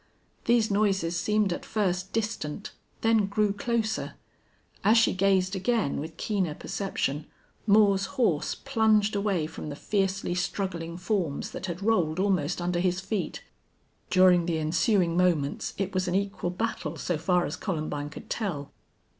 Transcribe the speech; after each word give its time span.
These 0.45 0.71
noises 0.71 1.15
seemed 1.19 1.53
at 1.53 1.63
first 1.63 2.11
distant, 2.11 2.71
then 3.01 3.27
grew 3.27 3.53
closer. 3.53 4.15
As 4.83 4.97
she 4.97 5.13
gazed 5.13 5.55
again 5.55 5.99
with 5.99 6.17
keener 6.17 6.55
perception, 6.55 7.27
Moore's 7.67 8.07
horse 8.17 8.55
plunged 8.55 9.15
away 9.15 9.45
from 9.45 9.69
the 9.69 9.75
fiercely 9.75 10.33
struggling 10.33 10.97
forms 10.97 11.51
that 11.51 11.67
had 11.67 11.83
rolled 11.83 12.19
almost 12.19 12.59
under 12.59 12.79
his 12.79 12.99
feet. 12.99 13.43
During 14.09 14.47
the 14.47 14.57
ensuing 14.57 15.15
moments 15.15 15.75
it 15.77 15.93
was 15.93 16.07
an 16.07 16.15
equal 16.15 16.49
battle 16.49 16.97
so 16.97 17.15
far 17.19 17.45
as 17.45 17.55
Columbine 17.55 18.09
could 18.09 18.27
tell. 18.27 18.71